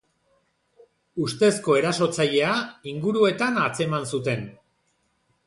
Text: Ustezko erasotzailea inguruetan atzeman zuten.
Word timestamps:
Ustezko 1.25 1.75
erasotzailea 1.81 2.55
inguruetan 2.93 3.61
atzeman 3.67 4.11
zuten. 4.15 4.45